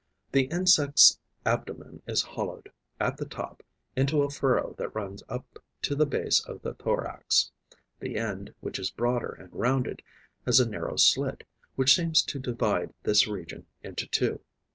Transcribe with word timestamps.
The 0.31 0.45
insect's 0.45 1.19
abdomen 1.45 2.01
is 2.07 2.23
hollowed, 2.23 2.71
at 2.99 3.17
the 3.17 3.25
top, 3.27 3.61
into 3.95 4.23
a 4.23 4.31
furrow 4.31 4.73
that 4.79 4.95
runs 4.95 5.21
up 5.29 5.59
to 5.83 5.93
the 5.93 6.07
base 6.07 6.39
of 6.43 6.63
the 6.63 6.73
thorax; 6.73 7.51
the 7.99 8.17
end, 8.17 8.51
which 8.61 8.79
is 8.79 8.89
broader 8.89 9.31
and 9.39 9.53
rounded, 9.53 10.01
has 10.43 10.59
a 10.59 10.67
narrow 10.67 10.95
slit, 10.95 11.43
which 11.75 11.93
seems 11.95 12.23
to 12.23 12.39
divide 12.39 12.95
this 13.03 13.27
region 13.27 13.67
into 13.83 14.07
two. 14.07 14.39